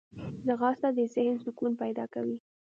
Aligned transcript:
ځغاسته 0.45 0.89
د 0.97 0.99
ذهن 1.13 1.37
سکون 1.45 1.71
پیدا 1.81 2.05
کوي 2.13 2.37